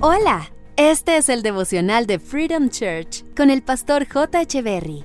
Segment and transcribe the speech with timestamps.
[0.00, 4.42] Hola, este es el devocional de Freedom Church con el pastor J.
[4.42, 5.04] Echeverry.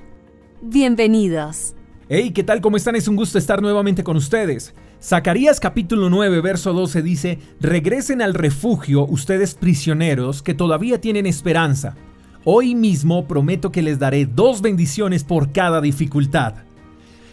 [0.62, 1.74] Bienvenidos.
[2.08, 2.60] Hey, ¿qué tal?
[2.60, 2.94] ¿Cómo están?
[2.94, 4.72] Es un gusto estar nuevamente con ustedes.
[5.02, 11.96] Zacarías capítulo 9, verso 12 dice, Regresen al refugio ustedes prisioneros que todavía tienen esperanza.
[12.44, 16.54] Hoy mismo prometo que les daré dos bendiciones por cada dificultad.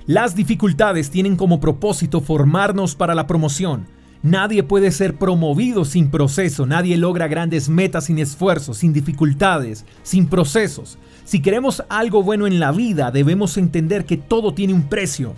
[0.07, 3.85] Las dificultades tienen como propósito formarnos para la promoción
[4.23, 10.27] Nadie puede ser promovido sin proceso, nadie logra grandes metas sin esfuerzo, sin dificultades, sin
[10.27, 10.99] procesos.
[11.25, 15.33] Si queremos algo bueno en la vida, debemos entender que todo tiene un precio.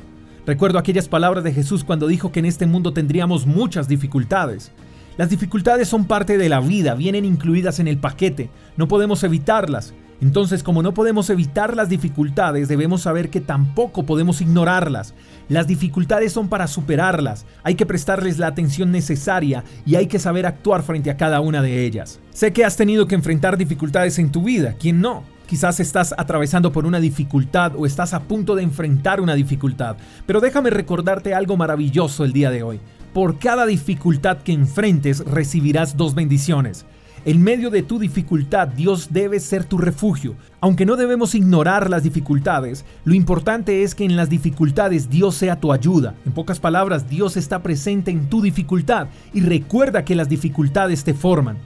[0.45, 4.73] Recuerdo aquellas palabras de Jesús cuando dijo que en este mundo tendríamos muchas dificultades.
[5.15, 9.93] Las dificultades son parte de la vida, vienen incluidas en el paquete, no podemos evitarlas.
[10.22, 15.13] Entonces, como no podemos evitar las dificultades, debemos saber que tampoco podemos ignorarlas.
[15.49, 20.45] Las dificultades son para superarlas, hay que prestarles la atención necesaria y hay que saber
[20.45, 22.20] actuar frente a cada una de ellas.
[22.31, 25.23] Sé que has tenido que enfrentar dificultades en tu vida, ¿quién no?
[25.47, 30.39] Quizás estás atravesando por una dificultad o estás a punto de enfrentar una dificultad, pero
[30.39, 32.80] déjame recordarte algo maravilloso el día de hoy.
[33.14, 36.86] Por cada dificultad que enfrentes recibirás dos bendiciones.
[37.25, 40.35] En medio de tu dificultad, Dios debe ser tu refugio.
[40.59, 45.57] Aunque no debemos ignorar las dificultades, lo importante es que en las dificultades Dios sea
[45.57, 46.15] tu ayuda.
[46.25, 51.13] En pocas palabras, Dios está presente en tu dificultad y recuerda que las dificultades te
[51.13, 51.57] forman.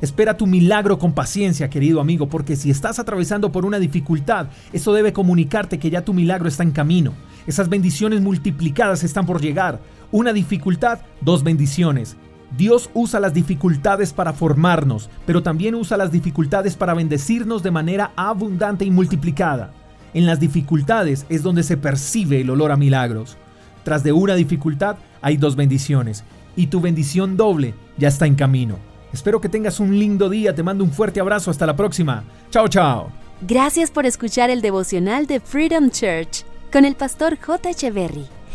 [0.00, 4.94] Espera tu milagro con paciencia, querido amigo, porque si estás atravesando por una dificultad, eso
[4.94, 7.12] debe comunicarte que ya tu milagro está en camino.
[7.46, 9.78] Esas bendiciones multiplicadas están por llegar.
[10.10, 12.16] Una dificultad, dos bendiciones.
[12.56, 18.12] Dios usa las dificultades para formarnos, pero también usa las dificultades para bendecirnos de manera
[18.16, 19.72] abundante y multiplicada.
[20.14, 23.36] En las dificultades es donde se percibe el olor a milagros.
[23.84, 28.76] Tras de una dificultad hay dos bendiciones, y tu bendición doble ya está en camino.
[29.12, 32.24] Espero que tengas un lindo día, te mando un fuerte abrazo, hasta la próxima.
[32.50, 33.10] Chao, chao.
[33.42, 37.70] Gracias por escuchar el devocional de Freedom Church con el pastor J.
[37.70, 38.41] Echeverry.